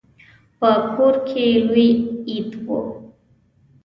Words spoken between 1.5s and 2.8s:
لوی عید و.